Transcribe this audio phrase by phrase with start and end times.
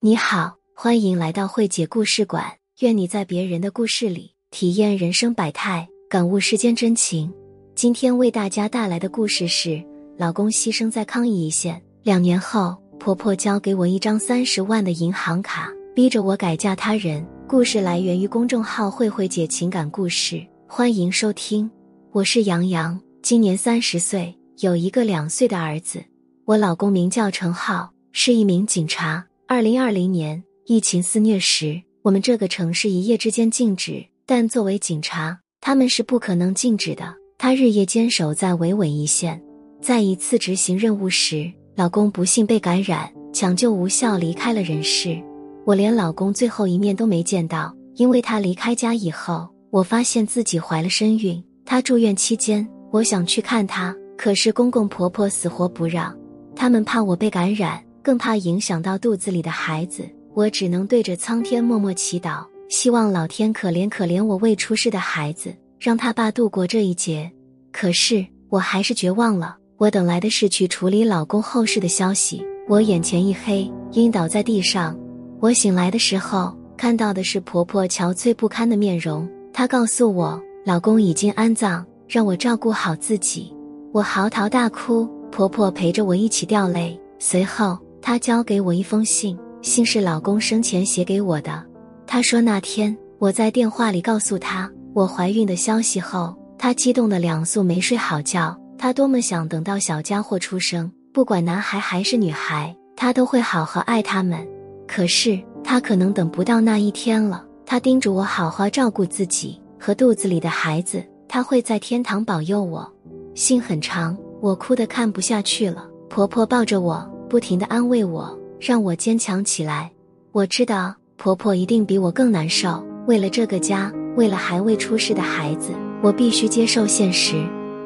[0.00, 2.44] 你好，欢迎来到慧姐故事馆。
[2.78, 7.34] 愿你在别人的故事里体验人生百态，感悟世间真情。
[7.74, 9.84] 今天为大家带来的故事是：
[10.16, 11.82] 老公牺牲在抗疫一线。
[12.04, 17.26] 两年后，婆婆交给我一张三十万的银行卡，逼着我改嫁他人。
[17.48, 21.68] 故事来源于公众号“慧慧姐情感故事”，欢迎收听。
[22.12, 26.00] 我是杨洋，今年三十岁，有一个两岁的儿子。
[26.44, 29.24] 我老公名叫程浩，是一名警察。
[29.50, 37.14] 二零二零年疫情肆虐时，我们这个城市一夜之间静止，但作为警察，他们是不可能静止的。
[37.38, 39.42] 他日夜坚守在维稳一线，
[39.80, 45.18] 在一次执行任务时，老公不幸被感染，抢救无效离开了人世。
[45.64, 51.42] 我连老公最后一面都没见到，因为他离开家以后，我发现自己怀了身孕。
[51.64, 56.14] 他住院期间，我想去看他，可是公公婆婆死活不让，
[56.54, 57.82] 他们怕我被感染。
[58.02, 67.30] 更怕影响到肚子里的孩子，我只能对着苍天默默祈祷，希望老天可怜可怜我未出世的孩子，让他爸度过这一劫。
[67.72, 72.44] 可是我还是绝望了，我等来的是去处理老公后事的消息。
[72.68, 74.98] 我眼前一黑，晕倒在地上。
[75.40, 79.28] 我醒来的时候，看到的是婆婆憔悴不堪的面容。
[79.52, 83.54] 她告诉我，老公已经安葬，让我照顾好自己。
[83.92, 86.98] 我嚎啕大哭，婆婆陪着我一起掉泪。
[87.18, 87.78] 随后。
[88.08, 91.62] 他交给我一封信，信是老公生前写给我的。
[92.06, 98.58] 他说那天我在电话里告诉他我怀孕的消息后，他激动的两宿没睡好觉。
[98.78, 104.48] 他多么想等到小家伙出生，不管男孩还是女孩，他都会好好爱他们。
[104.86, 107.44] 可是他可能等不到那一天了。
[107.66, 112.90] 他叮嘱我好好照顾自己和肚子里的孩子，他会在天堂保佑我。
[113.34, 115.86] 信很长，我哭得看不下去了。
[116.08, 117.06] 婆婆抱着我。
[117.28, 119.90] 不停的安慰我，让我坚强起来。
[120.32, 122.82] 我知道婆婆一定比我更难受。
[123.06, 127.36] 为了这个家，为了还未出世的孩子，我必须接受现实。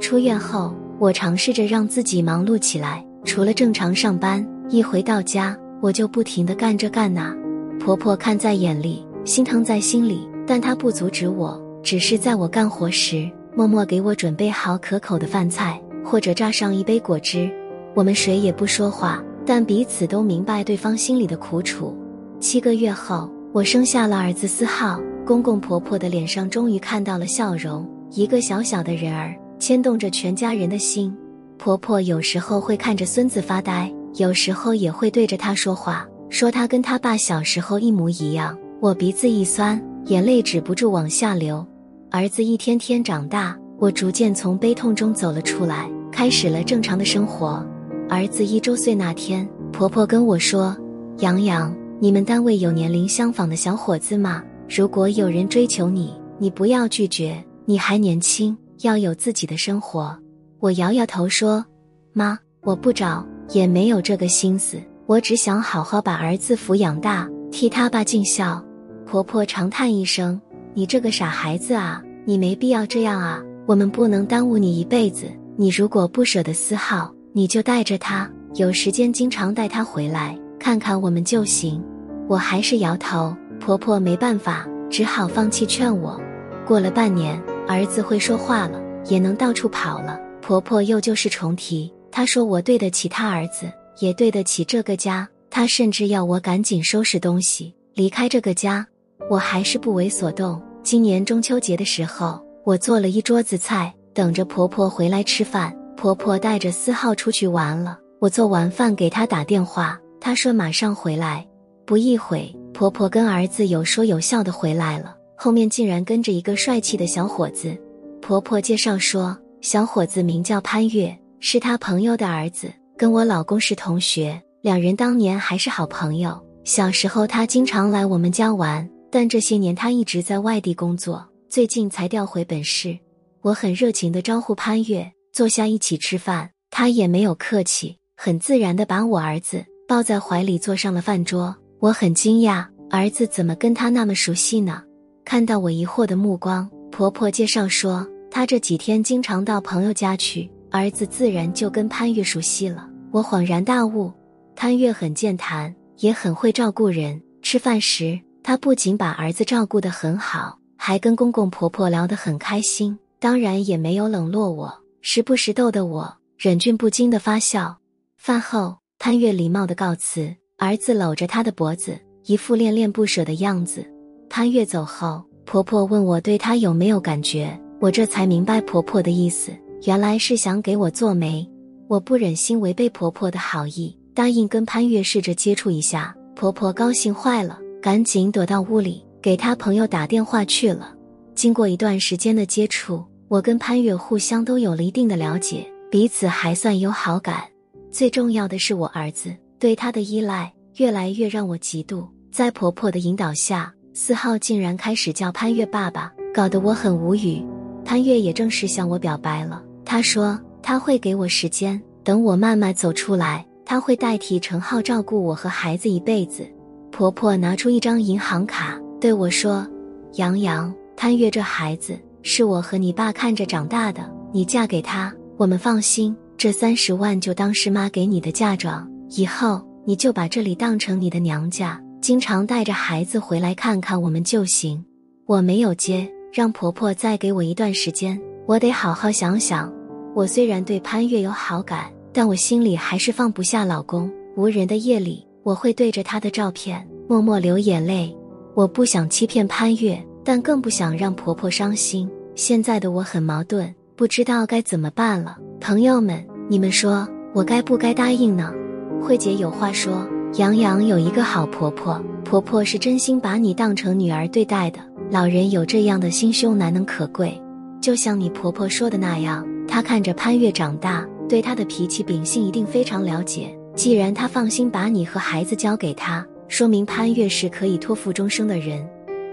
[0.00, 7.34] 出院后，我尝试着让自己忙碌起来，除了正常上班，一回到家我就不停的干这干那。
[7.80, 17.50] 婆婆看在眼里，心疼在心里，但她不阻止我，只是在我干活时，默默给我准备好可口的饭菜，或者榨上一杯果汁。
[17.94, 21.96] 我们谁也不说话，但彼此都明白对方心里的苦楚。
[22.40, 27.88] 七个月后，我生下了儿子思浩，公公婆婆的脸上终于看到了笑容。
[28.10, 31.16] 一个小小的人儿，牵动着全家人的心。
[31.56, 38.56] 婆婆有时候会看着孙子发呆，有时候也会对着他说话，说他跟他爸小时候一模一样。
[38.80, 41.64] 我鼻子一酸，眼泪止不住往下流。
[42.10, 47.64] 儿子一天天长大，我逐渐从悲痛中走了出来，开始了正常的生活。
[48.08, 50.76] 儿子一周岁那天，婆婆跟我说
[51.18, 54.42] ：“杨洋，你们单位有年龄相仿的小伙子吗？
[54.68, 60.16] 如果有人追求你，你不要拒绝，你还年轻，要有自己的生活。”
[60.60, 61.64] 我摇摇头说
[62.12, 64.78] ：“妈，我不找，也没有这个心思。
[65.06, 68.62] 我只想好好把儿子抚养大，替他爸尽孝。”
[69.06, 70.40] 婆婆长叹一声
[70.74, 73.42] ：“你这个傻孩子啊，你没必要这样啊！
[73.66, 75.26] 我们不能耽误你一辈子。
[75.56, 81.82] 你如果不舍得丝毫。”你就带着他，有时间经常带他回来看看我们就行。
[82.28, 86.20] 我还是摇头，婆婆没办法，只好放弃劝我。
[86.64, 87.36] 过了半年，
[87.66, 90.16] 儿子会说话了，也能到处跑了。
[90.40, 93.66] 婆婆又旧事重提，她说我对得起他儿子，
[93.98, 95.28] 也对得起这个家。
[95.50, 98.86] 她甚至要我赶紧收拾东西离开这个家，
[99.28, 100.62] 我还是不为所动。
[100.84, 105.76] 今年中秋节的时候，我做了一桌子菜，等着婆婆回来吃饭。
[105.96, 111.46] 婆婆带着思浩出去玩了，我做完饭给她打电话，她说马上回来。
[111.86, 117.76] 不一会，婆婆跟儿子有说有笑的回来了，后面竟然跟着一个帅气的小伙子。
[118.20, 126.38] 婆婆介绍说，小伙子名叫潘越，是他朋友的儿子，跟我老公是同学，两人当年还是好朋友。
[126.64, 132.98] 小时候他经常来我们家玩，但这些年他一直在外地工作，最近才调回本市。
[133.42, 135.06] 我很热情的招呼潘越。
[135.34, 141.52] 坐下一起吃饭，他也没有客气，很自然的把我儿子抱在怀里坐上了饭桌。
[141.80, 144.80] 我很惊讶，儿子怎么跟他那么熟悉呢？
[145.24, 152.88] 看到我疑惑的目光，婆婆介绍说，他这几天经常到朋友家去，儿子自然就跟潘越熟悉了。
[153.10, 154.12] 我恍然大悟，
[154.54, 157.20] 潘越很健谈，也很会照顾人。
[157.42, 164.72] 吃饭时，他不仅把儿子照顾得很好，还跟公公婆婆聊得很开心，当然也没有冷落我。
[165.06, 167.76] 时不时逗得我忍俊不禁的发笑。
[168.16, 173.86] 饭后，潘越礼貌的告辞，儿子搂着她的脖子，一副恋恋不舍的样子。
[174.30, 179.52] 潘月走后，婆婆问我对她有没有感觉，我这才明白婆婆的意思，
[179.82, 181.46] 原来是想给我做媒。
[181.86, 186.16] 我不忍心违背婆婆的好意，答应跟潘月试着接触一下。
[186.34, 190.94] 婆婆高兴坏了，赶紧躲到屋里，给她朋友打电话去了。
[191.34, 197.42] 经过一段时间的接触，我跟潘越互相都有了一定的了解，彼此还算有好感。
[197.90, 202.06] 最重要的是，我儿子对他的依赖越来越让我嫉妒。
[202.30, 207.44] 在婆婆的引导下，四号竟然开始叫潘越爸爸，搞得我很无语。
[207.84, 216.44] 潘越也正式向我表白了，他说他会给我时间，等我慢慢走出来，他会代替程浩照顾我和孩子一辈子。
[216.90, 219.66] 婆婆拿出一张银行卡对我说
[220.14, 226.16] ：“杨洋，潘越这孩子是我和你爸看着长大的，你嫁给他，我们放心。
[226.38, 234.82] 这三十万就当是妈给你的嫁妆，以后你就把这里当成你的娘家。”经常带着孩子回来看看我们就行。
[235.26, 239.70] 我没有接，让婆婆再给我一段时间，我得好好想想。
[240.14, 244.10] 我虽然对潘越有好感，但我心里还是放不下老公。
[244.34, 248.14] 无人的夜里，我会对着他的照片默默流眼泪。
[248.54, 252.10] 我不想欺骗潘越，但更不想让婆婆伤心。
[252.34, 255.36] 现在的我很矛盾，不知道该怎么办了。
[255.60, 258.52] 朋友们，你们说我该不该答应呢？
[259.00, 260.08] 慧姐有话说。
[260.36, 264.80] 杨洋有一个好婆婆，婆婆是真心把你当成女儿对待的。
[265.08, 267.40] 老人有这样的心胸难能可贵。
[267.80, 273.56] 就像你婆婆说的那样，她看着潘越长大，对她的脾气秉性一定非常了解。
[273.76, 278.84] 既然她放心把你和孩子交给她，说明潘越是可以托付终生的人。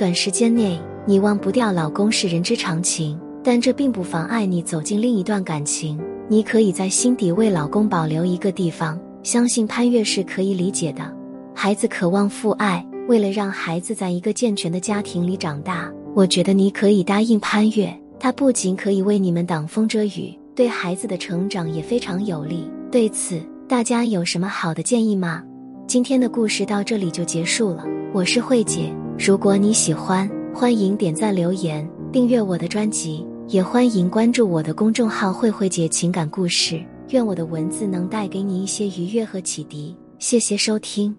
[0.00, 6.00] 短时间内你忘不掉老公是人之常情，但这并不妨碍你走进另一段感情。
[6.26, 8.98] 你可以在心底为老公保留一个地方。
[9.22, 11.14] 相信潘越是可以理解的，
[11.54, 22.64] 孩子渴望父爱，为了让孩子在一个健全的家庭里长大，我觉得你可以答应潘越，他不仅可以为你们挡风遮雨，对孩子的成长也非常有利。
[22.90, 23.38] 对此，
[23.68, 25.42] 大家有什么好的建议吗？
[25.86, 28.90] 今天的故事到这里就结束了，我是慧姐，
[29.22, 36.82] 如果你喜欢，欢迎点赞、留言、订阅我的专辑，也欢迎关注我的公众号“慧慧姐情感故事”。
[37.10, 39.94] 愿我的文字能带给你一些愉悦和启迪。
[40.18, 41.14] 谢谢收听。